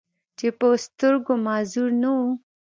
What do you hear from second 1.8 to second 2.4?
نۀ وو،